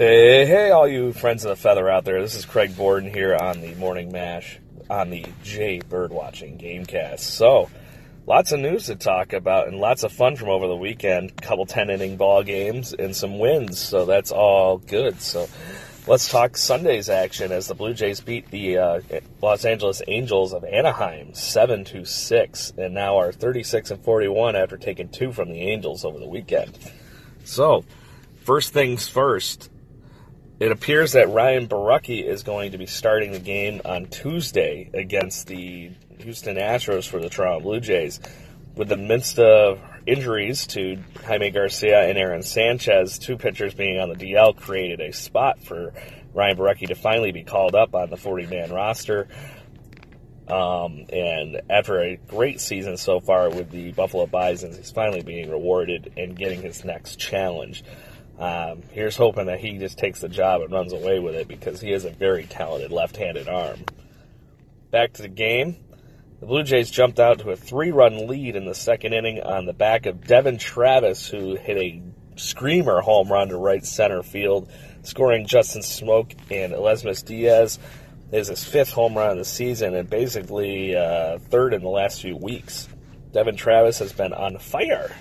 Hey, 0.00 0.46
hey, 0.46 0.70
all 0.70 0.88
you 0.88 1.12
friends 1.12 1.44
of 1.44 1.50
the 1.50 1.56
feather 1.56 1.86
out 1.90 2.06
there. 2.06 2.22
This 2.22 2.34
is 2.34 2.46
Craig 2.46 2.74
Borden 2.74 3.12
here 3.12 3.36
on 3.36 3.60
the 3.60 3.74
Morning 3.74 4.10
Mash 4.10 4.58
on 4.88 5.10
the 5.10 5.26
J 5.44 5.80
Birdwatching 5.80 6.58
Gamecast. 6.58 7.18
So, 7.18 7.68
lots 8.26 8.50
of 8.52 8.60
news 8.60 8.86
to 8.86 8.96
talk 8.96 9.34
about 9.34 9.68
and 9.68 9.76
lots 9.76 10.02
of 10.02 10.10
fun 10.10 10.36
from 10.36 10.48
over 10.48 10.66
the 10.68 10.74
weekend. 10.74 11.36
Couple 11.42 11.66
10 11.66 11.90
inning 11.90 12.16
ball 12.16 12.42
games 12.42 12.94
and 12.94 13.14
some 13.14 13.38
wins, 13.38 13.78
so 13.78 14.06
that's 14.06 14.32
all 14.32 14.78
good. 14.78 15.20
So, 15.20 15.50
let's 16.06 16.30
talk 16.30 16.56
Sunday's 16.56 17.10
action 17.10 17.52
as 17.52 17.66
the 17.66 17.74
Blue 17.74 17.92
Jays 17.92 18.22
beat 18.22 18.50
the 18.50 18.78
uh, 18.78 19.00
Los 19.42 19.66
Angeles 19.66 20.00
Angels 20.08 20.54
of 20.54 20.64
Anaheim 20.64 21.34
7 21.34 21.84
to 21.84 22.06
6 22.06 22.72
and 22.78 22.94
now 22.94 23.18
are 23.18 23.32
36 23.32 23.90
and 23.90 24.02
41 24.02 24.56
after 24.56 24.78
taking 24.78 25.10
two 25.10 25.30
from 25.30 25.50
the 25.50 25.60
Angels 25.60 26.06
over 26.06 26.18
the 26.18 26.26
weekend. 26.26 26.78
So, 27.44 27.84
first 28.46 28.72
things 28.72 29.06
first, 29.06 29.68
it 30.60 30.70
appears 30.70 31.12
that 31.12 31.30
Ryan 31.30 31.66
Borucki 31.66 32.22
is 32.22 32.42
going 32.42 32.72
to 32.72 32.78
be 32.78 32.84
starting 32.84 33.32
the 33.32 33.38
game 33.38 33.80
on 33.86 34.06
Tuesday 34.06 34.90
against 34.92 35.46
the 35.46 35.90
Houston 36.18 36.56
Astros 36.56 37.08
for 37.08 37.18
the 37.18 37.30
Toronto 37.30 37.60
Blue 37.60 37.80
Jays. 37.80 38.20
With 38.76 38.88
the 38.88 38.98
midst 38.98 39.38
of 39.38 39.80
injuries 40.06 40.66
to 40.68 41.02
Jaime 41.24 41.50
Garcia 41.50 42.02
and 42.02 42.18
Aaron 42.18 42.42
Sanchez, 42.42 43.18
two 43.18 43.38
pitchers 43.38 43.72
being 43.72 43.98
on 43.98 44.10
the 44.10 44.14
DL 44.14 44.54
created 44.54 45.00
a 45.00 45.14
spot 45.14 45.60
for 45.60 45.94
Ryan 46.34 46.58
Borucki 46.58 46.88
to 46.88 46.94
finally 46.94 47.32
be 47.32 47.42
called 47.42 47.74
up 47.74 47.94
on 47.94 48.10
the 48.10 48.18
40 48.18 48.46
man 48.46 48.70
roster. 48.70 49.28
Um, 50.46 51.06
and 51.10 51.62
after 51.70 52.02
a 52.02 52.16
great 52.16 52.60
season 52.60 52.98
so 52.98 53.18
far 53.20 53.48
with 53.48 53.70
the 53.70 53.92
Buffalo 53.92 54.26
Bisons, 54.26 54.76
he's 54.76 54.90
finally 54.90 55.22
being 55.22 55.48
rewarded 55.48 56.12
and 56.18 56.36
getting 56.36 56.60
his 56.60 56.84
next 56.84 57.16
challenge. 57.16 57.82
Um, 58.40 58.82
here's 58.90 59.16
hoping 59.16 59.46
that 59.46 59.60
he 59.60 59.76
just 59.76 59.98
takes 59.98 60.20
the 60.20 60.28
job 60.28 60.62
and 60.62 60.72
runs 60.72 60.94
away 60.94 61.18
with 61.18 61.34
it 61.34 61.46
because 61.46 61.80
he 61.80 61.90
has 61.90 62.06
a 62.06 62.10
very 62.10 62.44
talented 62.44 62.90
left-handed 62.90 63.48
arm. 63.48 63.84
Back 64.90 65.12
to 65.14 65.22
the 65.22 65.28
game. 65.28 65.76
The 66.40 66.46
Blue 66.46 66.62
Jays 66.62 66.90
jumped 66.90 67.20
out 67.20 67.40
to 67.40 67.50
a 67.50 67.56
three-run 67.56 68.26
lead 68.26 68.56
in 68.56 68.64
the 68.64 68.74
second 68.74 69.12
inning 69.12 69.42
on 69.42 69.66
the 69.66 69.74
back 69.74 70.06
of 70.06 70.26
Devon 70.26 70.56
Travis, 70.56 71.28
who 71.28 71.54
hit 71.54 71.76
a 71.76 72.02
screamer 72.36 73.02
home 73.02 73.30
run 73.30 73.48
to 73.48 73.58
right 73.58 73.84
center 73.84 74.22
field, 74.22 74.70
scoring 75.02 75.46
Justin 75.46 75.82
Smoak 75.82 76.32
and 76.50 76.72
Aledmys 76.72 77.22
Diaz 77.22 77.78
is 78.32 78.48
his 78.48 78.64
fifth 78.64 78.92
home 78.92 79.18
run 79.18 79.32
of 79.32 79.38
the 79.38 79.44
season 79.44 79.94
and 79.94 80.08
basically 80.08 80.96
uh, 80.96 81.38
third 81.38 81.74
in 81.74 81.82
the 81.82 81.88
last 81.88 82.22
few 82.22 82.36
weeks. 82.36 82.88
Devon 83.32 83.56
Travis 83.56 83.98
has 83.98 84.12
been 84.12 84.32
on 84.32 84.58
fire 84.58 85.14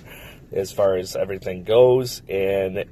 as 0.51 0.71
far 0.71 0.95
as 0.95 1.15
everything 1.15 1.63
goes, 1.63 2.21
and 2.29 2.85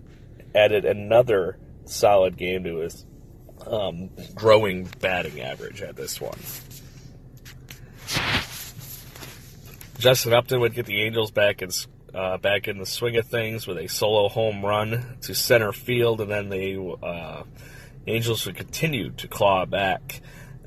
added 0.58 0.86
another 0.86 1.58
solid 1.86 2.36
game 2.38 2.64
to 2.64 2.78
his 2.78 3.06
um, 3.66 4.10
growing 4.34 4.90
batting 5.00 5.40
average 5.42 5.82
at 5.82 5.96
this 5.96 6.20
one. 6.20 6.38
Justin 10.00 10.34
Upton 10.34 10.60
would 10.60 10.74
get 10.74 10.86
the 10.86 11.02
Angels 11.02 11.32
back 11.32 11.62
in 11.62 11.70
uh, 12.14 12.38
back 12.38 12.68
in 12.68 12.78
the 12.78 12.86
swing 12.86 13.18
of 13.18 13.28
things 13.28 13.68
with 13.68 13.78
a 13.78 13.88
solo 13.88 14.30
home 14.30 14.66
run 14.66 15.18
to 15.22 15.36
center 15.36 15.72
field, 15.72 16.22
and 16.22 16.32
then 16.32 16.50
the 16.50 16.96
uh, 17.04 17.44
Angels 18.06 18.46
would 18.46 18.56
continue 18.56 19.12
to 19.12 19.28
claw 19.28 19.66
back 19.66 20.22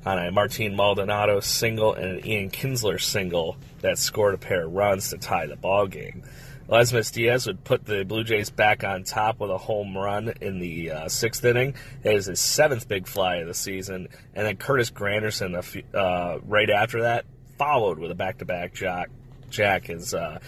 on 0.05 0.19
a 0.19 0.31
Martin 0.31 0.77
Maldonado 0.77 1.41
single 1.41 1.95
and 1.95 2.19
an 2.19 2.27
Ian 2.27 2.51
Kinsler 2.51 3.01
single 3.01 3.57
that 3.81 3.99
scored 3.99 4.35
a 4.35 4.39
pair 4.39 4.67
of 4.67 4.73
runs 4.73 5.11
to 5.11 5.19
tie 5.19 5.47
the 5.47 5.57
ball 5.57 5.87
game. 5.87 6.23
Lesmus 6.71 7.13
Diaz 7.13 7.49
would 7.49 7.65
put 7.65 7.85
the 7.85 8.05
Blue 8.05 8.23
Jays 8.23 8.49
back 8.49 8.85
on 8.85 9.03
top 9.03 9.41
with 9.41 9.51
a 9.51 9.59
home 9.59 9.97
run 9.97 10.33
in 10.41 10.61
the 10.61 10.93
uh, 10.93 11.09
sixth 11.09 11.45
inning. 11.45 11.75
It 12.05 12.15
is 12.15 12.27
his 12.27 12.41
seventh 12.41 12.87
big 12.87 13.09
fly 13.09 13.37
of 13.37 13.49
the 13.49 13.55
season. 13.55 14.09
And 14.35 14.47
then 14.47 14.57
Curtis 14.57 14.93
Granderson, 14.93 15.57
uh, 15.93 16.39
right 16.47 16.71
after 16.71 17.03
that, 17.03 17.25
followed 17.59 17.99
with 17.99 18.13
a 18.13 18.15
back 18.15 18.39
to 18.39 18.45
back 18.45 18.73
jack. 18.73 19.11
Jack 19.51 19.91
is 19.91 20.15
uh, 20.15 20.39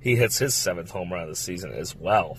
he 0.00 0.14
hits 0.14 0.38
his 0.38 0.54
seventh 0.54 0.90
home 0.90 1.12
run 1.12 1.24
of 1.24 1.28
the 1.28 1.34
season 1.34 1.72
as 1.72 1.96
well. 1.96 2.38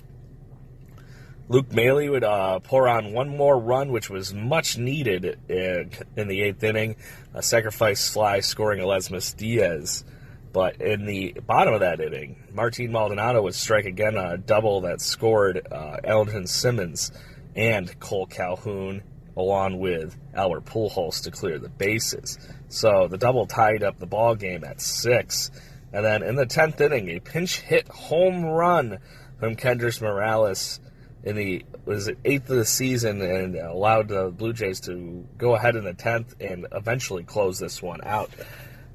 Luke 1.50 1.74
Maile 1.74 2.09
would 2.09 2.24
uh, 2.24 2.59
pour 2.59 2.88
on 2.88 3.12
one 3.12 3.36
more 3.36 3.59
run, 3.59 3.92
which 3.92 4.09
was 4.09 4.34
much 4.34 4.78
needed 4.78 5.38
in, 5.50 5.92
in 6.16 6.30
the 6.30 6.42
eighth 6.42 6.64
inning. 6.64 6.96
A 7.34 7.44
sacrifice 7.44 8.09
fly 8.09 8.40
scoring 8.40 8.80
Aledmys 8.80 9.36
Diaz. 9.36 10.06
But 10.53 10.80
in 10.81 11.08
the 11.08 11.34
bottom 11.47 11.74
of 11.74 11.80
that 11.80 12.00
inning, 12.00 12.36
Martin 12.53 12.91
Maldonado 12.91 13.41
would 13.41 13.56
strike 13.56 13.86
again 13.86 14.16
on 14.16 14.31
a 14.31 14.38
double 14.38 14.81
that 14.81 15.02
scored 15.02 15.68
uh, 15.72 16.46
Simmons 16.46 17.12
and 17.56 18.00
Cole 18.00 18.28
Calhoun, 18.28 19.02
along 19.36 19.80
with 19.80 20.16
Albert 20.36 20.66
Pujols 20.66 21.24
to 21.24 21.31
clear 21.31 21.58
the 21.58 21.69
bases. 21.69 22.38
So 22.69 23.08
the 23.08 23.18
double 23.18 23.47
tied 23.47 23.81
up 23.81 23.97
the 23.97 24.06
ball 24.06 24.36
game 24.36 24.64
at 24.64 24.80
six. 24.80 25.50
And 25.91 26.06
then 26.06 26.22
in 26.22 26.36
the 26.36 26.46
tenth 26.46 26.80
inning, 26.80 27.09
a 27.09 27.20
pinch 27.20 27.59
hit 27.59 27.88
home 27.88 28.46
run 28.46 29.00
from 29.40 29.56
Kendrys 29.56 30.02
Morales 30.02 30.80
in 31.24 31.35
the 31.35 31.66
was 31.85 32.08
it 32.08 32.18
eighth 32.25 32.50
of 32.50 32.58
the 32.58 32.66
season 32.66 33.22
and 33.22 33.56
allowed 33.56 34.08
the 34.08 34.30
Blue 34.30 34.53
Jays 34.53 34.80
to 34.81 35.25
go 35.38 35.56
ahead 35.56 35.75
in 35.75 35.84
the 35.84 35.94
tenth 35.94 36.35
and 36.40 36.68
eventually 36.72 37.24
close 37.24 37.58
this 37.59 37.81
one 37.81 38.02
out. 38.03 38.30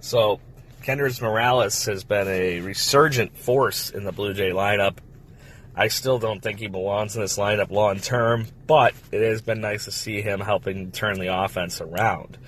So 0.01 0.41
Kendrys 0.83 1.21
Morales 1.21 1.85
has 1.87 2.05
been 2.05 2.29
a 2.29 2.61
resurgent 2.61 3.37
force 3.37 3.91
in 3.91 4.05
the 4.05 4.13
Blue 4.13 4.33
Jay 4.35 4.51
lineup. 4.51 4.99
I 5.75 5.89
still 5.89 6.19
don't 6.19 6.41
think 6.41 6.59
he 6.59 6.67
belongs 6.67 7.15
in 7.15 7.23
this 7.23 7.39
lineup 7.39 7.71
long 7.71 8.01
term, 8.01 8.47
but 8.67 8.95
it 9.13 9.23
has 9.23 9.43
been 9.43 9.61
nice 9.61 9.85
to 9.85 9.93
see 9.93 10.23
him 10.23 10.41
helping 10.41 10.91
turn 10.91 11.19
the 11.19 11.35
offense 11.35 11.81
around. 11.81 12.39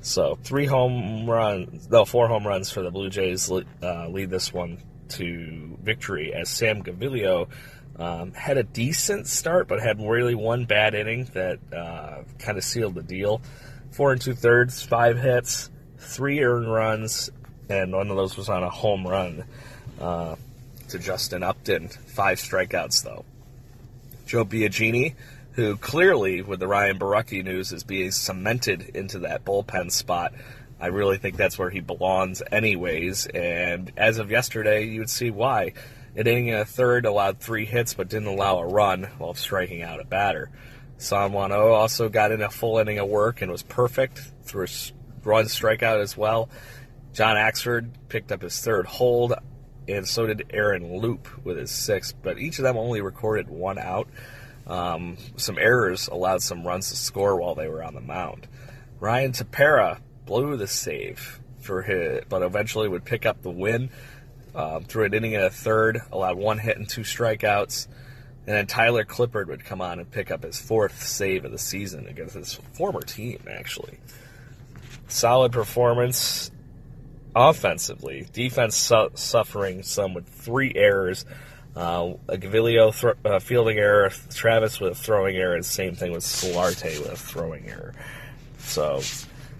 So 0.00 0.38
three 0.42 0.66
home 0.66 1.28
runs, 1.28 1.88
no, 1.88 2.04
four 2.04 2.28
home 2.28 2.46
runs 2.46 2.70
for 2.70 2.82
the 2.82 2.90
Blue 2.90 3.10
Jays 3.10 3.50
uh, 3.50 4.08
lead 4.08 4.30
this 4.30 4.52
one 4.52 4.78
to 5.10 5.78
victory 5.82 6.34
as 6.34 6.48
Sam 6.48 6.82
Gaviglio 6.82 7.48
um, 7.96 8.32
had 8.32 8.58
a 8.58 8.64
decent 8.64 9.28
start, 9.28 9.68
but 9.68 9.80
had 9.80 10.00
really 10.00 10.34
one 10.34 10.64
bad 10.64 10.94
inning 10.94 11.24
that 11.34 11.58
uh, 11.72 12.24
kind 12.38 12.58
of 12.58 12.64
sealed 12.64 12.94
the 12.94 13.02
deal. 13.02 13.40
Four 13.92 14.12
and 14.12 14.20
two 14.20 14.34
thirds, 14.34 14.82
five 14.82 15.18
hits, 15.18 15.70
three 15.98 16.42
earned 16.42 16.72
runs, 16.72 17.30
and 17.68 17.92
one 17.92 18.10
of 18.10 18.16
those 18.16 18.36
was 18.36 18.48
on 18.48 18.62
a 18.62 18.70
home 18.70 19.06
run 19.06 19.44
uh, 20.00 20.36
to 20.88 20.98
Justin 20.98 21.42
Upton. 21.42 21.88
Five 21.88 22.38
strikeouts, 22.38 23.02
though. 23.02 23.24
Joe 24.26 24.44
Biagini, 24.44 25.14
who 25.52 25.76
clearly, 25.76 26.42
with 26.42 26.60
the 26.60 26.66
Ryan 26.66 26.98
Borucki 26.98 27.44
news, 27.44 27.72
is 27.72 27.84
being 27.84 28.10
cemented 28.10 28.90
into 28.94 29.20
that 29.20 29.44
bullpen 29.44 29.90
spot. 29.92 30.32
I 30.80 30.88
really 30.88 31.18
think 31.18 31.36
that's 31.36 31.58
where 31.58 31.70
he 31.70 31.80
belongs, 31.80 32.42
anyways. 32.50 33.26
And 33.26 33.92
as 33.96 34.18
of 34.18 34.30
yesterday, 34.30 34.84
you 34.84 35.00
would 35.00 35.10
see 35.10 35.30
why. 35.30 35.72
An 36.16 36.26
inning 36.26 36.50
and 36.50 36.60
a 36.60 36.64
third 36.64 37.06
allowed 37.06 37.38
three 37.38 37.64
hits, 37.64 37.94
but 37.94 38.08
didn't 38.08 38.28
allow 38.28 38.58
a 38.58 38.66
run 38.66 39.04
while 39.18 39.34
striking 39.34 39.82
out 39.82 40.00
a 40.00 40.04
batter. 40.04 40.50
San 40.96 41.32
Juan 41.32 41.52
O 41.52 41.72
also 41.72 42.08
got 42.08 42.32
in 42.32 42.40
a 42.40 42.50
full 42.50 42.78
inning 42.78 42.98
of 42.98 43.08
work 43.08 43.42
and 43.42 43.50
was 43.50 43.62
perfect 43.62 44.20
through 44.44 44.66
a 44.66 44.68
run 45.24 45.46
strikeout 45.46 46.00
as 46.00 46.16
well. 46.16 46.48
John 47.14 47.36
Axford 47.36 47.90
picked 48.08 48.32
up 48.32 48.42
his 48.42 48.60
third 48.60 48.86
hold, 48.86 49.34
and 49.86 50.06
so 50.06 50.26
did 50.26 50.46
Aaron 50.50 51.00
Loup 51.00 51.28
with 51.44 51.56
his 51.56 51.70
sixth, 51.70 52.16
but 52.20 52.40
each 52.40 52.58
of 52.58 52.64
them 52.64 52.76
only 52.76 53.00
recorded 53.00 53.48
one 53.48 53.78
out. 53.78 54.08
Um, 54.66 55.16
some 55.36 55.56
errors 55.56 56.08
allowed 56.08 56.42
some 56.42 56.66
runs 56.66 56.90
to 56.90 56.96
score 56.96 57.36
while 57.36 57.54
they 57.54 57.68
were 57.68 57.84
on 57.84 57.94
the 57.94 58.00
mound. 58.00 58.48
Ryan 58.98 59.30
Tepera 59.30 60.00
blew 60.26 60.56
the 60.56 60.66
save 60.66 61.40
for 61.60 61.82
his, 61.82 62.24
but 62.28 62.42
eventually 62.42 62.88
would 62.88 63.04
pick 63.04 63.26
up 63.26 63.42
the 63.42 63.50
win 63.50 63.90
um, 64.56 64.82
through 64.82 65.04
an 65.04 65.14
inning 65.14 65.36
and 65.36 65.44
a 65.44 65.50
third, 65.50 66.00
allowed 66.10 66.36
one 66.36 66.58
hit 66.58 66.78
and 66.78 66.88
two 66.88 67.02
strikeouts. 67.02 67.86
And 68.46 68.56
then 68.56 68.66
Tyler 68.66 69.04
Clippard 69.04 69.46
would 69.46 69.64
come 69.64 69.80
on 69.80 70.00
and 70.00 70.10
pick 70.10 70.32
up 70.32 70.42
his 70.42 70.58
fourth 70.58 71.00
save 71.00 71.44
of 71.44 71.52
the 71.52 71.58
season 71.58 72.08
against 72.08 72.34
his 72.34 72.54
former 72.72 73.02
team, 73.02 73.38
actually. 73.48 73.98
Solid 75.06 75.52
performance 75.52 76.50
offensively. 77.34 78.26
Defense 78.32 78.76
su- 78.76 79.10
suffering 79.14 79.82
some 79.82 80.14
with 80.14 80.26
three 80.28 80.72
errors. 80.74 81.24
Uh, 81.76 82.14
a 82.28 82.36
Gaviglio 82.36 82.98
th- 82.98 83.16
uh, 83.24 83.40
fielding 83.40 83.78
error, 83.78 84.10
Travis 84.32 84.78
with 84.78 84.92
a 84.92 84.94
throwing 84.94 85.36
error, 85.36 85.54
and 85.54 85.66
same 85.66 85.96
thing 85.96 86.12
with 86.12 86.22
Solarte 86.22 87.00
with 87.00 87.12
a 87.12 87.16
throwing 87.16 87.68
error. 87.68 87.94
So, 88.58 89.00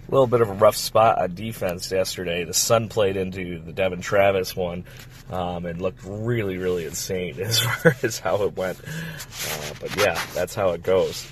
a 0.07 0.11
little 0.11 0.27
bit 0.27 0.41
of 0.41 0.49
a 0.49 0.53
rough 0.53 0.77
spot 0.77 1.19
on 1.21 1.35
defense 1.35 1.91
yesterday. 1.91 2.43
The 2.43 2.53
sun 2.53 2.89
played 2.89 3.17
into 3.17 3.59
the 3.59 3.73
Devon 3.73 4.01
Travis 4.01 4.55
one 4.55 4.85
um, 5.29 5.65
and 5.65 5.81
looked 5.81 6.01
really, 6.05 6.57
really 6.57 6.85
insane 6.85 7.39
as 7.41 7.59
far 7.59 7.95
as 8.03 8.19
how 8.19 8.43
it 8.43 8.55
went. 8.55 8.79
Uh, 8.79 9.73
but 9.81 9.95
yeah, 9.97 10.19
that's 10.33 10.55
how 10.55 10.69
it 10.69 10.83
goes. 10.83 11.27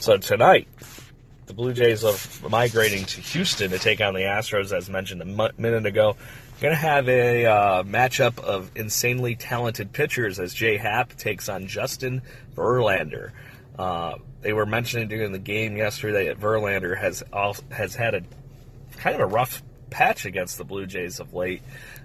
So 0.00 0.16
tonight, 0.16 0.68
the 1.48 1.54
Blue 1.54 1.72
Jays 1.72 2.04
are 2.04 2.14
migrating 2.48 3.04
to 3.06 3.20
Houston 3.20 3.70
to 3.70 3.78
take 3.78 4.00
on 4.00 4.14
the 4.14 4.20
Astros, 4.20 4.76
as 4.76 4.88
mentioned 4.88 5.22
a 5.22 5.52
minute 5.56 5.86
ago. 5.86 6.16
Going 6.60 6.72
to 6.72 6.80
have 6.80 7.08
a 7.08 7.46
uh, 7.46 7.82
matchup 7.84 8.38
of 8.38 8.70
insanely 8.74 9.34
talented 9.34 9.92
pitchers 9.92 10.38
as 10.38 10.52
Jay 10.52 10.76
Happ 10.76 11.16
takes 11.16 11.48
on 11.48 11.66
Justin 11.66 12.22
Verlander. 12.54 13.30
Uh, 13.78 14.16
they 14.42 14.52
were 14.52 14.66
mentioning 14.66 15.08
during 15.08 15.32
the 15.32 15.38
game 15.38 15.76
yesterday 15.76 16.26
that 16.26 16.38
Verlander 16.38 16.96
has 16.98 17.24
has 17.70 17.94
had 17.94 18.14
a 18.14 18.22
kind 18.98 19.14
of 19.14 19.22
a 19.22 19.26
rough 19.26 19.62
patch 19.90 20.26
against 20.26 20.58
the 20.58 20.64
Blue 20.64 20.86
Jays 20.86 21.18
of 21.18 21.32
late, 21.32 21.62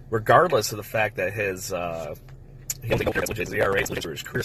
regardless 0.09 0.71
of 0.71 0.77
the 0.77 0.83
fact 0.83 1.17
that 1.17 1.33
his 1.33 1.73
uh, 1.73 2.15
he 2.81 2.93
only 2.93 3.05
compares 3.05 3.29
his 3.35 3.51
ERA 3.51 3.85
for 3.85 4.11
his 4.11 4.23
career. 4.23 4.43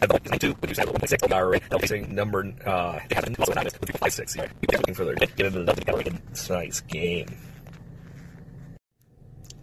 The 0.00 0.38
two, 0.40 0.54
but 0.60 0.68
you 0.68 0.74
said 0.74 0.88
one 0.88 1.06
six 1.06 1.22
ERA, 1.22 1.60
LPC 1.60 2.08
number 2.08 2.52
uh, 2.64 2.98
it 3.10 3.14
has 3.14 3.24
been 3.24 3.36
also 3.36 3.52
five 3.98 4.12
six. 4.12 4.34
You're 4.34 4.48
looking 4.72 4.94
for 4.94 5.04
their 5.04 5.14
get 5.14 5.38
into 5.38 5.62
the 5.62 5.74
double 5.74 6.00
in 6.00 6.20
tonight's 6.34 6.80
game. 6.80 7.26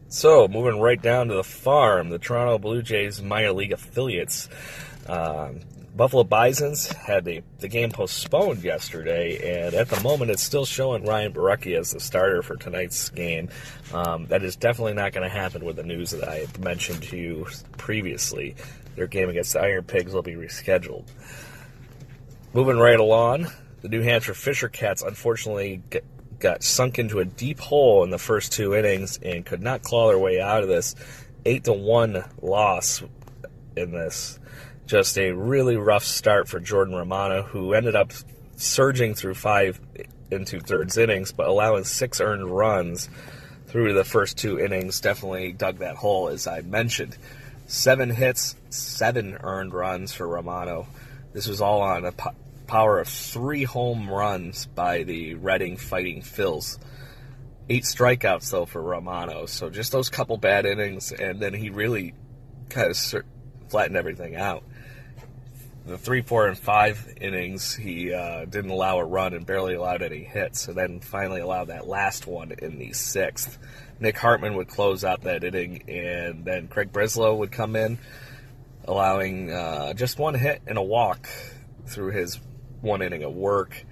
So, 0.10 0.48
moving 0.48 0.80
right 0.80 1.02
down 1.02 1.28
to 1.28 1.36
the 1.36 1.44
farm, 1.44 2.10
the 2.10 2.20
Toronto 2.20 2.60
Blue 2.60 2.82
Jays 2.82 3.22
minor 3.22 3.52
league 3.52 3.74
affiliates. 3.74 4.48
Um, 5.08 5.62
Buffalo 5.98 6.24
Bisons 6.24 6.92
had 6.92 7.26
the, 7.26 7.42
the 7.58 7.68
game 7.68 7.90
postponed 7.90 8.64
yesterday, 8.64 9.66
and 9.66 9.74
at 9.74 9.90
the 9.90 10.00
moment 10.02 10.30
it's 10.30 10.44
still 10.44 10.66
showing 10.66 11.04
Ryan 11.04 11.34
Borucki 11.34 11.78
as 11.78 11.92
the 11.92 12.00
starter 12.00 12.44
for 12.44 12.56
tonight's 12.56 13.10
game. 13.10 13.50
Um, 13.92 14.28
that 14.28 14.44
is 14.44 14.56
definitely 14.56 14.94
not 14.94 15.12
going 15.12 15.28
to 15.28 15.36
happen 15.36 15.66
with 15.66 15.76
the 15.76 15.84
news 15.84 16.12
that 16.12 16.30
I 16.30 16.46
mentioned 16.60 17.02
to 17.04 17.18
you 17.18 17.48
previously. 17.78 18.56
Their 18.98 19.08
game 19.08 19.30
against 19.30 19.54
the 19.54 19.62
Iron 19.62 19.84
Pigs 19.84 20.12
will 20.12 20.24
be 20.24 20.34
rescheduled. 20.34 21.06
Moving 22.54 22.78
right 22.78 23.00
along, 23.00 23.48
the 23.84 23.90
New 23.90 24.02
Hampshire 24.02 24.34
Fisher 24.34 24.70
Cats 24.70 25.04
unfortunately 25.04 25.84
got 26.40 26.64
sunk 26.64 26.98
into 26.98 27.20
a 27.20 27.26
deep 27.26 27.60
hole 27.60 28.04
in 28.04 28.10
the 28.10 28.18
first 28.18 28.52
two 28.52 28.74
innings 28.74 29.20
and 29.22 29.46
could 29.46 29.62
not 29.62 29.84
claw 29.84 30.08
their 30.08 30.18
way 30.18 30.42
out 30.42 30.64
of 30.64 30.68
this. 30.68 30.96
Eight 31.46 31.66
to 31.66 31.74
one 31.74 32.24
loss 32.42 33.04
in 33.76 33.92
this. 33.92 34.40
Just 34.88 35.16
a 35.20 35.32
really 35.32 35.78
rough 35.78 36.04
start 36.04 36.48
for 36.48 36.60
Jordan 36.60 36.96
Romano, 36.96 37.44
who 37.44 37.74
ended 37.76 37.96
up 37.96 38.12
surging 38.56 39.14
through 39.14 39.36
five 39.36 39.80
and 40.32 40.48
two 40.48 40.60
thirds 40.60 40.98
innings, 40.98 41.32
but 41.32 41.48
allowing 41.48 41.84
six 41.84 42.20
earned 42.20 42.50
runs 42.50 43.10
through 43.68 43.94
the 43.94 44.04
first 44.04 44.40
two 44.40 44.60
innings 44.60 45.02
definitely 45.02 45.52
dug 45.52 45.78
that 45.80 45.98
hole, 45.98 46.30
as 46.30 46.48
I 46.48 46.62
mentioned. 46.62 47.16
Seven 47.68 48.10
hits, 48.10 48.56
seven 48.70 49.38
earned 49.42 49.74
runs 49.74 50.14
for 50.14 50.26
Romano. 50.26 50.88
This 51.34 51.48
was 51.48 51.60
all 51.60 51.82
on 51.82 52.06
a 52.06 52.14
power 52.66 53.00
of 53.00 53.10
three 53.10 53.66
home 53.66 54.10
runs 54.10 54.68
by 54.68 55.04
the 55.04 55.36
Reading 55.36 55.76
Fighting 55.76 56.22
Phils. 56.22 56.80
Eight 57.70 57.84
strikeouts, 57.84 58.50
though, 58.52 58.66
for 58.66 58.82
Romano. 58.82 59.46
So 59.48 59.70
just 59.70 59.92
those 59.92 60.10
couple 60.10 60.38
bad 60.38 60.66
innings, 60.66 61.12
and 61.12 61.42
then 61.42 61.54
he 61.54 61.70
really 61.70 62.14
kind 62.70 62.90
of 62.90 62.98
flattened 63.68 63.98
everything 63.98 64.38
out 64.38 64.64
the 65.88 65.98
three, 65.98 66.22
four, 66.22 66.48
and 66.48 66.58
five 66.58 67.14
innings, 67.22 67.74
he 67.74 68.14
uh, 68.14 68.44
didn't 68.44 68.72
allow 68.72 69.00
a 69.00 69.06
run 69.06 69.34
and 69.34 69.46
barely 69.46 69.74
allowed 69.74 70.02
any 70.02 70.24
hits, 70.24 70.68
and 70.68 70.76
then 70.78 71.00
finally 71.00 71.40
allowed 71.40 71.70
that 71.70 71.88
last 71.88 72.28
one 72.28 72.52
in 72.52 72.78
the 72.78 72.92
sixth. 72.92 73.58
Nick 74.00 74.18
Hartman 74.18 74.56
would 74.56 74.68
close 74.68 75.06
out 75.06 75.22
that 75.22 75.46
inning, 75.46 75.84
and 75.88 76.44
then 76.44 76.68
Craig 76.68 76.92
Breslow 76.92 77.38
would 77.38 77.54
come 77.54 77.78
in, 77.78 77.98
allowing 78.84 79.50
uh, 79.50 79.94
just 79.94 80.20
one 80.20 80.34
hit 80.34 80.62
and 80.68 80.78
a 80.78 80.84
walk 80.84 81.30
through 81.86 82.12
his 82.12 82.38
one 82.82 83.02
inning 83.02 83.24
of 83.24 83.34
work. 83.34 83.86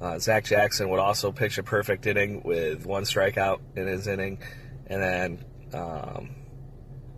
Uh, 0.00 0.18
Zach 0.18 0.46
Jackson 0.46 0.88
would 0.88 1.00
also 1.00 1.30
pitch 1.30 1.58
a 1.58 1.62
perfect 1.62 2.06
inning 2.06 2.42
with 2.42 2.86
one 2.86 3.02
strikeout 3.02 3.60
in 3.76 3.86
his 3.86 4.06
inning, 4.06 4.38
and 4.86 5.02
then 5.02 5.44
um, 5.74 6.30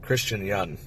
Christian 0.02 0.44
Young 0.44 0.78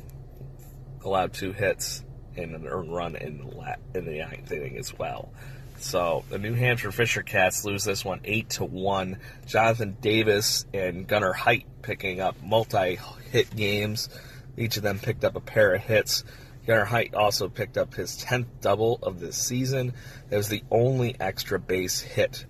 allowed 1.05 1.33
two 1.33 1.53
hits 1.53 2.03
and 2.37 2.55
an 2.55 2.67
earned 2.67 2.93
run 2.93 3.15
in 3.15 3.37
the, 3.37 3.77
in 3.97 4.05
the 4.05 4.19
ninth 4.19 4.51
inning 4.51 4.77
as 4.77 4.97
well. 4.97 5.31
So 5.77 6.23
the 6.29 6.37
New 6.37 6.53
Hampshire 6.53 6.91
Fisher 6.91 7.23
Cats 7.23 7.65
lose 7.65 7.83
this 7.83 8.05
one 8.05 8.21
eight 8.23 8.49
to 8.51 8.63
one. 8.63 9.17
Jonathan 9.45 9.97
Davis 9.99 10.65
and 10.73 11.05
Gunnar 11.07 11.33
Heidt 11.33 11.65
picking 11.81 12.21
up 12.21 12.35
multi-hit 12.41 13.55
games. 13.55 14.09
Each 14.55 14.77
of 14.77 14.83
them 14.83 14.99
picked 14.99 15.25
up 15.25 15.35
a 15.35 15.41
pair 15.41 15.73
of 15.73 15.81
hits. 15.81 16.23
Gunnar 16.65 16.85
Heidt 16.85 17.15
also 17.15 17.49
picked 17.49 17.77
up 17.77 17.93
his 17.93 18.15
tenth 18.17 18.47
double 18.61 18.99
of 19.03 19.19
the 19.19 19.33
season. 19.33 19.93
It 20.31 20.37
was 20.37 20.47
the 20.47 20.63
only 20.71 21.15
extra 21.19 21.59
base 21.59 21.99
hit 21.99 22.45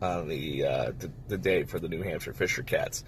on 0.00 0.28
the, 0.28 0.64
uh, 0.64 0.92
the, 0.98 1.10
the 1.26 1.38
day 1.38 1.64
for 1.64 1.78
the 1.78 1.88
New 1.88 2.02
Hampshire 2.02 2.32
Fisher 2.32 2.62
Cats. 2.62 3.04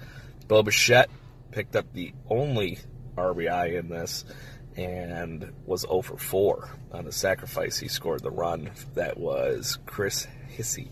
Bo 0.48 0.62
Bichette 0.62 1.08
picked 1.52 1.76
up 1.76 1.86
the 1.94 2.12
only 2.28 2.78
RBI 3.16 3.78
in 3.78 3.88
this 3.88 4.24
and 4.76 5.52
was 5.66 5.84
over 5.88 6.16
4 6.16 6.68
on 6.92 7.04
the 7.04 7.12
sacrifice. 7.12 7.78
He 7.78 7.88
scored 7.88 8.22
the 8.22 8.30
run 8.30 8.70
that 8.94 9.18
was 9.18 9.78
Chris 9.86 10.26
Hissey. 10.48 10.90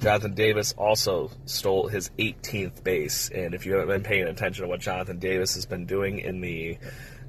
Jonathan 0.00 0.34
Davis 0.34 0.74
also 0.76 1.30
stole 1.46 1.88
his 1.88 2.10
18th 2.18 2.82
base, 2.82 3.30
and 3.30 3.54
if 3.54 3.64
you 3.64 3.72
haven't 3.72 3.88
been 3.88 4.02
paying 4.02 4.26
attention 4.26 4.64
to 4.64 4.68
what 4.68 4.80
Jonathan 4.80 5.18
Davis 5.18 5.54
has 5.54 5.66
been 5.66 5.86
doing 5.86 6.18
in 6.18 6.40
the 6.40 6.78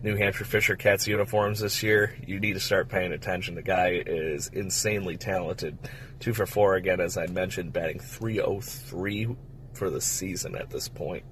New 0.04 0.16
Hampshire 0.16 0.46
Fisher 0.46 0.76
Cats 0.76 1.08
uniforms 1.08 1.60
this 1.60 1.82
year, 1.82 2.16
you 2.26 2.40
need 2.40 2.54
to 2.54 2.60
start 2.60 2.90
paying 2.90 3.12
attention. 3.12 3.56
The 3.56 3.62
guy 3.62 4.04
is 4.06 4.50
insanely 4.50 5.18
talented. 5.18 5.78
Two 6.20 6.34
for 6.34 6.46
four 6.46 6.76
again, 6.76 7.00
as 7.00 7.18
I 7.18 7.28
mentioned, 7.28 7.74
batting 7.74 8.00
303 8.00 9.36
for 9.74 9.90
the 9.90 10.02
season 10.02 10.56
at 10.56 10.70
this 10.70 10.88
point. 10.88 11.24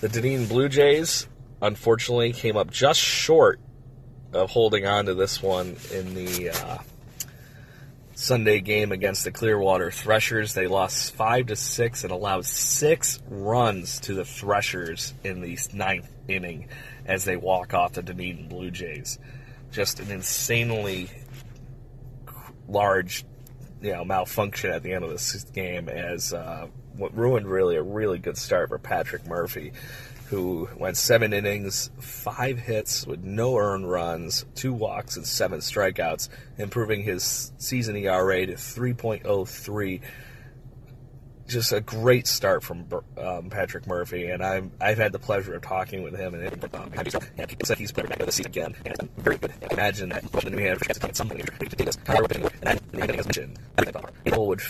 The 0.00 0.08
Dunedin 0.08 0.46
Blue 0.46 0.70
Jays, 0.70 1.28
unfortunately, 1.60 2.32
came 2.32 2.56
up 2.56 2.70
just 2.70 2.98
short 2.98 3.60
of 4.32 4.48
holding 4.48 4.86
on 4.86 5.04
to 5.06 5.14
this 5.14 5.42
one 5.42 5.76
in 5.92 6.14
the 6.14 6.48
uh, 6.48 6.78
Sunday 8.14 8.60
game 8.60 8.92
against 8.92 9.24
the 9.24 9.30
Clearwater 9.30 9.90
Threshers. 9.90 10.54
They 10.54 10.66
lost 10.66 11.14
five 11.14 11.48
to 11.48 11.56
six 11.56 12.02
and 12.02 12.12
allowed 12.12 12.46
six 12.46 13.20
runs 13.28 14.00
to 14.00 14.14
the 14.14 14.24
Threshers 14.24 15.12
in 15.22 15.42
the 15.42 15.58
ninth 15.74 16.08
inning 16.28 16.68
as 17.04 17.26
they 17.26 17.36
walk 17.36 17.74
off 17.74 17.92
the 17.92 18.02
Dunedin 18.02 18.48
Blue 18.48 18.70
Jays. 18.70 19.18
Just 19.70 20.00
an 20.00 20.10
insanely 20.10 21.10
large, 22.68 23.26
you 23.82 23.92
know, 23.92 24.06
malfunction 24.06 24.70
at 24.70 24.82
the 24.82 24.94
end 24.94 25.04
of 25.04 25.10
this 25.10 25.44
game 25.52 25.90
as 25.90 26.32
uh, 26.32 26.68
what 27.00 27.16
ruined 27.16 27.46
really 27.46 27.76
a 27.76 27.82
really 27.82 28.18
good 28.18 28.36
start 28.36 28.68
for 28.68 28.78
Patrick 28.78 29.26
Murphy, 29.26 29.72
who 30.28 30.68
went 30.76 30.96
seven 30.96 31.32
innings, 31.32 31.90
five 31.98 32.58
hits 32.58 33.06
with 33.06 33.24
no 33.24 33.56
earned 33.56 33.90
runs, 33.90 34.44
two 34.54 34.72
walks, 34.72 35.16
and 35.16 35.26
seven 35.26 35.60
strikeouts, 35.60 36.28
improving 36.58 37.02
his 37.02 37.52
season 37.58 37.96
ERA 37.96 38.46
to 38.46 38.52
3.03. 38.52 40.00
just 41.50 41.72
a 41.72 41.80
great 41.80 42.26
start 42.26 42.62
from 42.62 42.86
um, 43.18 43.50
Patrick 43.50 43.86
Murphy, 43.86 44.26
and 44.30 44.42
I'm 44.42 44.70
I've 44.80 44.98
had 44.98 45.12
the 45.12 45.18
pleasure 45.18 45.54
of 45.54 45.62
talking 45.62 46.02
with 46.02 46.16
him, 46.16 46.34
and 46.34 46.74
um, 46.74 46.92
he's, 47.04 47.92
playing 47.92 48.08
back 48.08 48.20
of 48.20 48.26
the 48.26 48.32
season 48.32 48.50
again, 48.50 48.74
and 48.84 48.94
it's 48.94 49.04
very 49.18 49.36
good. 49.36 49.52
Imagine 49.70 50.10
that 50.10 50.30
the 50.32 50.50
New 50.50 50.58
Hampshire 50.58 50.94
to 50.94 51.00
get 51.00 51.16
somebody 51.16 51.42
to 51.42 51.50
take 51.50 51.76
this 51.76 51.96
power 51.96 52.24
opening, 52.24 52.48
and 52.62 52.80
then 52.92 53.10
as 53.10 53.26
mentioned, 53.26 53.58
would 54.36 54.62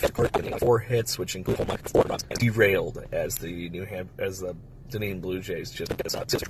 four 0.59 0.79
hits, 0.79 1.19
which 1.19 1.37
include 1.37 1.59
four 1.89 2.03
runs, 2.03 2.23
derailed 2.39 3.05
as 3.13 3.37
the 3.37 3.69
New 3.69 3.85
Ham 3.85 4.09
as 4.19 4.41
the 4.41 4.57
Dunedin 4.89 5.21
Blue 5.21 5.41
Jays 5.41 5.71
just 5.71 5.97
get 5.97 6.15
us. 6.15 6.43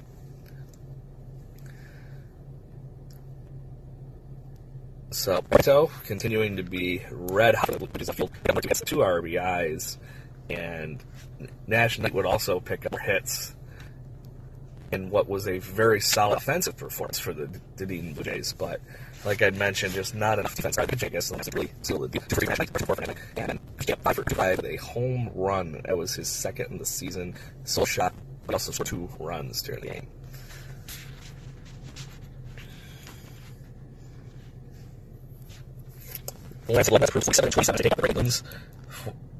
So, 5.12 5.42
Pinto 5.42 5.90
continuing 6.04 6.56
to 6.56 6.62
be 6.62 7.02
red 7.10 7.56
hot, 7.56 7.68
two 7.70 7.78
RBIs, 8.98 9.98
and 10.50 11.02
Knight 11.66 12.14
would 12.14 12.26
also 12.26 12.60
pick 12.60 12.86
up 12.86 12.98
hits 12.98 13.54
in 14.92 15.10
what 15.10 15.28
was 15.28 15.46
a 15.46 15.58
very 15.58 16.00
solid 16.00 16.36
offensive 16.36 16.76
performance 16.76 17.18
for 17.18 17.32
the 17.32 17.46
Dunedin 17.76 18.14
Blue 18.14 18.24
Jays. 18.24 18.52
But 18.52 18.80
like 19.24 19.42
I 19.42 19.50
mentioned, 19.50 19.94
just 19.94 20.14
not 20.14 20.38
enough 20.38 20.54
defense. 20.54 20.78
I 20.78 20.86
guess, 20.86 21.30
unless 21.30 21.48
it 21.48 21.54
really 21.54 21.70
sealed 21.82 22.12
the 22.12 22.20
and 23.36 23.60
five 24.02 24.16
for 24.16 24.24
five, 24.34 24.60
a 24.64 24.76
home 24.76 25.30
run. 25.34 25.80
That 25.84 25.96
was 25.96 26.14
his 26.14 26.28
second 26.28 26.72
in 26.72 26.78
the 26.78 26.86
season. 26.86 27.34
Sole 27.64 27.86
shot, 27.86 28.14
but 28.46 28.54
also 28.54 28.72
scored 28.72 28.88
two 28.88 29.08
runs 29.18 29.62
during 29.62 29.82
the 29.82 29.88
game. 29.88 30.06
Lance 36.68 36.88
11 36.88 37.06
for 37.08 37.20
27 37.20 37.50
27 37.50 37.76
to 37.76 37.82
take 37.82 37.96
the 37.96 38.02
Ravens. 38.02 38.42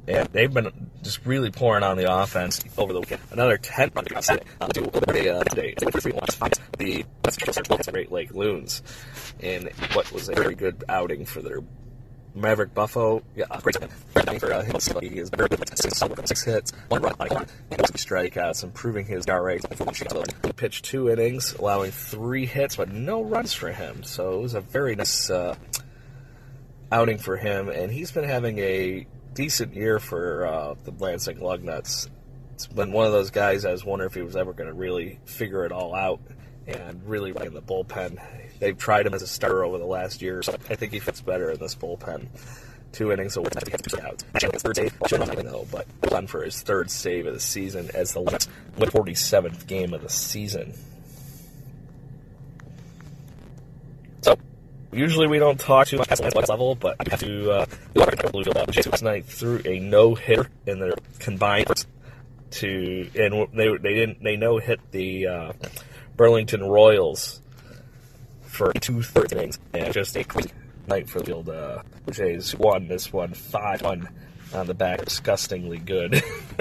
And 0.07 0.29
they've 0.33 0.53
been 0.53 0.91
just 1.03 1.25
really 1.25 1.51
pouring 1.51 1.85
on 1.85 1.97
the 1.97 2.13
offense 2.13 2.63
over 2.77 2.93
the 2.93 3.01
weekend. 3.01 3.21
Another 3.31 3.59
10 3.59 3.93
run 3.95 4.05
to 4.05 4.23
Saturday. 4.23 4.47
Uh, 4.61 4.69
little 4.75 4.91
bit 4.91 5.27
uh, 5.29 5.45
today. 5.45 5.75
Three 5.75 6.13
last 6.13 6.37
five. 6.37 6.53
The 6.79 7.05
Great 7.93 8.11
Lake 8.11 8.35
Loons 8.35 8.83
in 9.41 9.71
what 9.93 10.11
was 10.13 10.29
a 10.29 10.35
very 10.35 10.55
good 10.55 10.85
outing 10.89 11.25
for 11.25 11.43
their 11.43 11.61
Maverick 12.35 12.75
Buffo, 12.75 13.23
yeah, 13.35 13.47
great 13.61 13.75
second. 13.75 14.41
for 14.41 14.53
uh, 14.53 14.63
him. 14.63 14.75
He 15.01 15.25
six, 15.25 16.03
six 16.25 16.45
hits, 16.45 16.73
one 16.89 17.03
run, 17.03 17.15
one, 17.19 17.47
and 17.71 17.87
two 17.87 17.95
strikeouts, 17.95 18.63
improving 18.63 19.05
his 19.07 19.27
ERA. 19.27 19.59
He 20.45 20.53
pitched 20.53 20.85
two 20.85 21.11
innings, 21.11 21.55
allowing 21.55 21.91
three 21.91 22.47
hits, 22.47 22.77
but 22.77 22.93
no 22.93 23.23
runs 23.23 23.53
for 23.53 23.73
him. 23.73 24.03
So 24.05 24.39
it 24.39 24.43
was 24.43 24.55
a 24.55 24.61
very 24.61 24.95
nice 24.95 25.29
uh, 25.31 25.57
outing 26.93 27.19
for 27.19 27.37
him, 27.37 27.69
and 27.69 27.91
he's 27.93 28.11
been 28.11 28.25
having 28.25 28.59
a 28.59 29.07
decent 29.35 29.75
year 29.75 29.99
for 29.99 30.47
uh, 30.47 30.75
the 30.85 30.93
Lansing 30.93 31.39
Lugnuts. 31.39 32.09
It's 32.55 32.67
been 32.67 32.93
one 32.93 33.07
of 33.07 33.13
those 33.13 33.31
guys 33.31 33.65
I 33.65 33.73
was 33.73 33.85
wondering 33.85 34.11
if 34.11 34.15
he 34.15 34.23
was 34.23 34.37
ever 34.37 34.53
going 34.53 34.69
to 34.69 34.75
really 34.75 35.19
figure 35.25 35.65
it 35.65 35.73
all 35.73 35.95
out 35.95 36.21
and 36.67 37.01
really 37.07 37.31
in 37.31 37.55
the 37.55 37.63
bullpen. 37.63 38.21
They've 38.59 38.77
tried 38.77 39.07
him 39.07 39.15
as 39.15 39.23
a 39.23 39.27
starter 39.27 39.65
over 39.65 39.79
the 39.79 39.87
last 39.87 40.21
year, 40.21 40.43
so 40.43 40.53
I 40.69 40.77
think 40.77 40.93
he 40.93 40.99
fits 40.99 41.21
better 41.21 41.51
in 41.51 41.59
this 41.59 41.75
bullpen. 41.75 42.27
Two 42.93 43.13
innings 43.13 43.37
a 43.37 43.43
week, 43.43 43.53
he 43.65 43.71
has 43.71 43.81
two 43.83 44.01
outs. 44.01 44.25
Actually, 44.35 44.51
his 44.53 44.63
third 44.63 44.77
save, 44.77 44.93
I 45.39 45.43
know, 45.43 45.67
but 45.71 45.87
done 46.03 46.27
for 46.27 46.43
his 46.43 46.61
third 46.61 46.91
save 46.91 47.27
of 47.27 47.35
the 47.35 47.41
season 47.41 47.89
as 47.95 48.13
the 48.13 48.21
last 48.21 48.51
47th 48.77 49.67
game 49.67 49.95
of 49.95 50.03
the 50.03 50.09
season. 50.09 50.75
So, 54.23 54.37
usually 54.93 55.27
we 55.27 55.39
don't 55.39 55.59
talk 55.59 55.89
too 55.89 55.99
much 55.99 56.11
at 56.11 56.19
the 56.19 56.47
level, 56.49 56.75
but 56.75 56.97
I 57.01 57.11
have 57.11 57.21
to 57.21 57.51
uh, 57.51 57.67
Bluefield 57.95 58.57
out. 58.57 58.75
Last 58.87 59.03
night 59.03 59.27
threw 59.27 59.61
a 59.65 59.79
no 59.79 60.15
hitter 60.15 60.49
in 60.67 60.81
their 60.81 60.95
combined 61.19 61.87
to, 62.53 63.11
and 63.15 63.49
they 63.55 63.77
they 63.79 63.95
didn't 63.95 64.23
they 64.23 64.37
no 64.37 64.59
hit 64.59 64.81
the 64.91 65.27
uh, 65.27 65.53
Burlington 66.17 66.65
Royals 66.65 67.41
for 68.43 68.73
two 68.75 69.03
third 69.03 69.33
innings, 69.33 69.59
and 69.73 69.93
just 69.93 70.17
a 70.17 70.25
quick 70.25 70.53
night 70.87 71.09
for 71.09 71.21
the 71.21 71.27
field. 71.27 71.49
Uh, 71.49 71.83
Jays 72.11 72.55
won 72.57 72.89
this 72.89 73.13
one 73.13 73.33
5 73.33 73.83
1 73.83 74.09
on 74.55 74.67
the 74.67 74.75
back. 74.75 75.05
Disgustingly 75.05 75.79
good. 75.79 76.15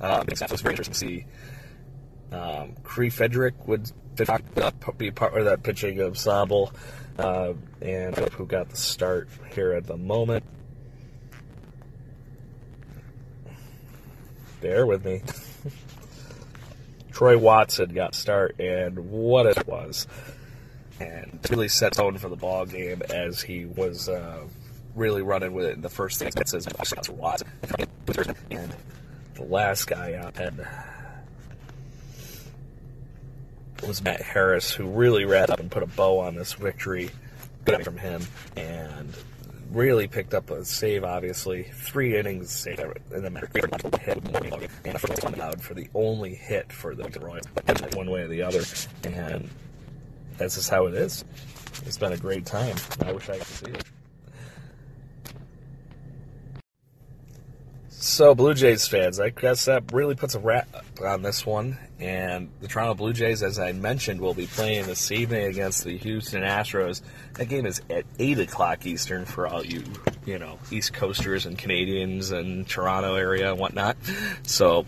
um, 0.00 0.26
it 0.28 0.50
was 0.50 0.60
very 0.60 0.74
interesting 0.74 0.92
to 0.92 0.98
see. 0.98 1.26
Um, 2.32 2.76
Cree 2.84 3.10
Frederick 3.10 3.66
would 3.66 3.90
uh, 4.28 4.70
be 4.96 5.10
part 5.10 5.36
of 5.36 5.46
that 5.46 5.62
pitching 5.62 5.98
of 6.00 6.10
ensemble, 6.10 6.72
uh, 7.20 7.52
and 7.82 8.16
who 8.16 8.46
got 8.46 8.70
the 8.70 8.76
start 8.76 9.28
here 9.54 9.72
at 9.72 9.86
the 9.86 9.96
moment. 9.96 10.44
Bear 14.60 14.86
with 14.86 15.04
me. 15.04 15.22
Troy 17.12 17.36
Watson 17.36 17.92
got 17.92 18.14
start, 18.14 18.58
and 18.58 19.10
what 19.10 19.46
it 19.46 19.66
was. 19.66 20.06
And 20.98 21.38
really 21.50 21.68
set 21.68 21.94
tone 21.94 22.18
for 22.18 22.28
the 22.28 22.36
ball 22.36 22.66
game 22.66 23.02
as 23.08 23.40
he 23.40 23.64
was 23.64 24.08
uh, 24.08 24.44
really 24.94 25.22
running 25.22 25.52
with 25.52 25.66
it 25.66 25.74
in 25.74 25.82
the 25.82 25.88
first 25.88 26.18
thing. 26.18 26.32
It 26.36 26.48
says 26.48 26.66
Watson. 27.10 27.48
And 28.50 28.74
the 29.34 29.44
last 29.44 29.86
guy 29.86 30.14
out 30.14 30.36
had 30.36 30.66
was 33.86 34.02
Matt 34.02 34.22
Harris, 34.22 34.72
who 34.72 34.86
really 34.86 35.24
wrapped 35.24 35.50
up 35.50 35.60
and 35.60 35.70
put 35.70 35.82
a 35.82 35.86
bow 35.86 36.18
on 36.18 36.34
this 36.34 36.52
victory. 36.54 37.10
Good 37.64 37.84
from 37.84 37.98
him, 37.98 38.22
and 38.56 39.14
really 39.70 40.08
picked 40.08 40.34
up 40.34 40.50
a 40.50 40.64
save, 40.64 41.04
obviously. 41.04 41.64
Three 41.64 42.16
innings 42.16 42.50
save 42.50 42.80
in 43.12 43.22
the 43.22 43.30
matter 43.30 43.48
hit 43.54 44.18
and 44.84 44.94
a 44.94 44.98
first 44.98 45.24
allowed 45.24 45.62
for 45.62 45.74
the 45.74 45.88
only 45.94 46.34
hit 46.34 46.72
for 46.72 46.94
the 46.94 47.04
Royals, 47.20 47.46
one 47.94 48.10
way 48.10 48.22
or 48.22 48.28
the 48.28 48.42
other. 48.42 48.62
And 49.04 49.48
that's 50.38 50.56
just 50.56 50.70
how 50.70 50.86
it 50.86 50.94
is. 50.94 51.24
It's 51.86 51.98
been 51.98 52.12
a 52.12 52.16
great 52.16 52.46
time. 52.46 52.76
I 53.04 53.12
wish 53.12 53.28
I 53.28 53.38
could 53.38 53.46
see 53.46 53.70
it. 53.70 53.84
So, 58.02 58.34
Blue 58.34 58.54
Jays 58.54 58.88
fans, 58.88 59.20
I 59.20 59.28
guess 59.28 59.66
that 59.66 59.92
really 59.92 60.14
puts 60.14 60.34
a 60.34 60.38
wrap 60.38 60.66
on 61.04 61.20
this 61.20 61.44
one. 61.44 61.76
And 61.98 62.48
the 62.62 62.66
Toronto 62.66 62.94
Blue 62.94 63.12
Jays, 63.12 63.42
as 63.42 63.58
I 63.58 63.72
mentioned, 63.72 64.22
will 64.22 64.32
be 64.32 64.46
playing 64.46 64.86
this 64.86 65.12
evening 65.12 65.44
against 65.44 65.84
the 65.84 65.98
Houston 65.98 66.42
Astros. 66.42 67.02
That 67.34 67.50
game 67.50 67.66
is 67.66 67.82
at 67.90 68.06
8 68.18 68.38
o'clock 68.38 68.86
Eastern 68.86 69.26
for 69.26 69.46
all 69.46 69.62
you, 69.62 69.84
you 70.24 70.38
know, 70.38 70.58
East 70.70 70.94
Coasters 70.94 71.44
and 71.44 71.58
Canadians 71.58 72.30
and 72.30 72.66
Toronto 72.66 73.16
area 73.16 73.50
and 73.50 73.60
whatnot. 73.60 73.98
So, 74.44 74.86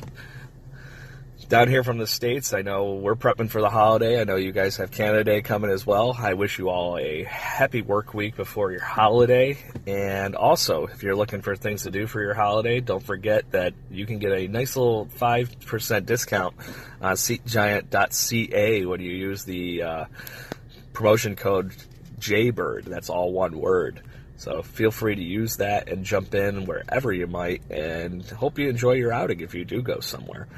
down 1.49 1.69
here 1.69 1.85
from 1.85 1.99
the 1.99 2.07
States, 2.07 2.53
I 2.53 2.63
know 2.63 2.95
we're 2.95 3.15
prepping 3.15 3.51
for 3.51 3.61
the 3.61 3.71
holiday. 3.71 4.21
I 4.21 4.25
know 4.25 4.37
you 4.37 4.53
guys 4.53 4.77
have 4.77 4.91
Canada 4.91 5.25
Day 5.25 5.43
coming 5.43 5.71
as 5.71 5.87
well. 5.87 6.17
I 6.19 6.35
wish 6.35 6.59
you 6.59 6.69
all 6.69 6.99
a 6.99 7.25
happy 7.25 7.83
work 7.83 8.15
week 8.15 8.37
before 8.37 8.73
your 8.73 8.83
holiday. 8.83 9.59
And 9.87 10.35
also, 10.35 10.87
if 10.87 11.03
you're 11.03 11.17
looking 11.17 11.43
for 11.43 11.57
things 11.57 11.83
to 11.83 11.91
do 11.91 12.07
for 12.07 12.21
your 12.21 12.35
holiday, 12.35 12.81
don't 12.81 13.03
forget 13.03 13.51
that 13.53 13.75
you 13.91 14.07
can 14.07 14.19
get 14.19 14.33
a 14.33 14.49
nice 14.49 14.77
little 14.77 15.07
5% 15.07 16.07
discount 16.07 16.55
on 17.01 17.15
SeatGiant.ca 17.15 18.87
when 18.87 19.01
you 19.01 19.11
use 19.11 19.45
the 19.45 19.83
uh, 19.83 20.05
promotion 20.93 21.37
code 21.37 21.75
JBird. 22.19 22.85
That's 22.85 23.11
all 23.11 23.33
one 23.33 23.59
word. 23.59 24.03
So 24.37 24.63
feel 24.63 24.91
free 24.91 25.15
to 25.15 25.23
use 25.23 25.59
that 25.59 25.89
and 25.89 26.05
jump 26.05 26.35
in 26.35 26.65
wherever 26.65 27.13
you 27.13 27.27
might, 27.27 27.63
and 27.71 28.25
hope 28.25 28.59
you 28.59 28.69
enjoy 28.69 28.95
your 28.95 29.13
outing 29.13 29.41
if 29.41 29.55
you 29.55 29.65
do 29.65 29.83
go 29.83 30.01
somewhere. 30.01 30.49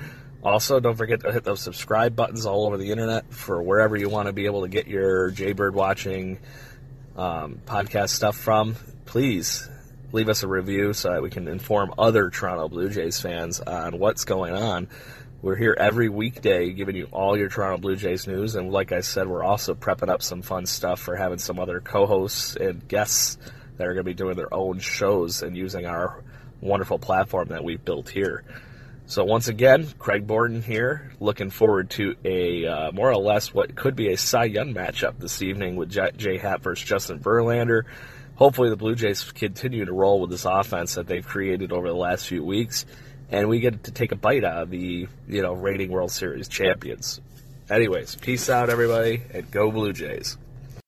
Also, 0.45 0.79
don't 0.79 0.97
forget 0.97 1.21
to 1.21 1.33
hit 1.33 1.43
those 1.43 1.61
subscribe 1.61 2.15
buttons 2.15 2.45
all 2.45 2.67
over 2.67 2.77
the 2.77 2.91
internet 2.91 3.33
for 3.33 3.63
wherever 3.63 3.97
you 3.97 4.11
want 4.11 4.27
to 4.27 4.33
be 4.33 4.45
able 4.45 4.63
to 4.63 4.69
get 4.69 4.87
your 4.87 5.31
Jaybird 5.31 5.75
watching 5.75 6.39
um, 7.17 7.61
podcast 7.65 8.11
stuff 8.11 8.37
from. 8.37 8.77
Please 9.07 9.69
leave 10.13 10.29
us 10.29 10.43
a 10.43 10.49
review 10.49 10.93
so 10.93 11.13
that 11.13 11.23
we 11.23 11.31
can 11.31 11.49
inform 11.49 11.95
other 11.97 12.29
Toronto 12.29 12.69
Blue 12.69 12.91
Jays 12.91 13.21
fans 13.21 13.59
on 13.59 13.99
what's 13.99 14.27
going 14.27 14.53
on. 14.53 14.89
We're 15.41 15.57
here 15.57 15.75
every 15.79 16.11
weekday 16.11 16.73
giving 16.73 16.97
you 16.97 17.09
all 17.11 17.39
your 17.39 17.49
Toronto 17.49 17.79
Blue 17.79 17.97
Jays 17.97 18.27
news. 18.27 18.55
And 18.55 18.71
like 18.71 18.93
I 18.93 19.01
said, 19.01 19.27
we're 19.27 19.43
also 19.43 19.75
prepping 19.75 20.11
up 20.11 20.23
some 20.23 20.43
fun 20.43 20.67
stuff 20.67 21.01
for 21.01 21.17
having 21.17 21.39
some 21.39 21.59
other 21.59 21.81
co 21.81 22.07
hosts 22.07 22.55
and 22.55 22.87
guests 22.87 23.39
that 23.79 23.87
are 23.87 23.95
going 23.95 24.05
to 24.05 24.11
be 24.11 24.15
doing 24.15 24.37
their 24.37 24.53
own 24.53 24.79
shows 24.79 25.43
and 25.43 25.57
using 25.57 25.87
our 25.87 26.23
wonderful 26.61 26.99
platform 26.99 27.49
that 27.49 27.65
we've 27.65 27.85
built 27.85 28.11
here. 28.11 28.45
So 29.07 29.23
once 29.23 29.49
again, 29.49 29.87
Craig 29.99 30.27
Borden 30.27 30.63
here, 30.63 31.13
looking 31.21 31.51
forward 31.51 31.91
to 31.91 32.17
a 32.25 32.67
uh, 32.67 32.93
more 32.93 33.11
or 33.11 33.19
less 33.19 33.53
what 33.53 33.75
could 33.75 33.95
be 33.95 34.11
a 34.13 34.17
Cy 34.17 34.45
Young 34.45 34.73
matchup 34.73 35.19
this 35.19 35.43
evening 35.43 35.77
with 35.77 35.91
J, 35.91 36.11
J 36.17 36.39
Happ 36.39 36.63
versus 36.63 36.89
Justin 36.89 37.19
Verlander. 37.19 37.83
Hopefully, 38.37 38.71
the 38.71 38.77
Blue 38.77 38.95
Jays 38.95 39.31
continue 39.31 39.85
to 39.85 39.93
roll 39.93 40.21
with 40.21 40.31
this 40.31 40.47
offense 40.47 40.95
that 40.95 41.07
they've 41.07 41.27
created 41.27 41.71
over 41.71 41.87
the 41.87 41.95
last 41.95 42.27
few 42.27 42.43
weeks, 42.43 42.87
and 43.31 43.49
we 43.49 43.61
get 43.61 43.85
to 43.85 43.91
take 43.91 44.11
a 44.11 44.17
bite 44.17 44.43
out 44.43 44.63
of 44.63 44.71
the 44.71 45.07
you 45.29 45.43
know 45.43 45.53
reigning 45.53 45.91
World 45.91 46.11
Series 46.11 46.49
champions. 46.49 47.21
Anyways, 47.69 48.17
peace 48.17 48.49
out, 48.49 48.71
everybody, 48.71 49.23
and 49.33 49.51
go 49.51 49.71
Blue 49.71 49.93
Jays. 49.93 50.39